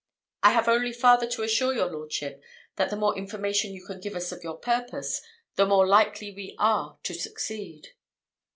I 0.41 0.53
have 0.53 0.67
only 0.67 0.93
farther 0.93 1.27
to 1.27 1.43
assure 1.43 1.75
your 1.75 1.85
lordship, 1.87 2.43
that 2.75 2.89
the 2.89 2.95
more 2.95 3.15
information 3.15 3.71
you 3.75 3.85
can 3.85 3.99
give 3.99 4.15
us 4.15 4.31
of 4.31 4.43
your 4.43 4.57
purpose, 4.57 5.21
the 5.57 5.67
more 5.67 5.85
likely 5.87 6.55
are 6.57 6.93
we 6.97 7.03
to 7.03 7.13
succeed." 7.13 7.89